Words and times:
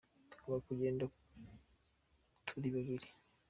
Tugomba 0.31 0.65
kugenda 0.67 1.03
turi 2.47 2.69
babiri. 2.75 3.07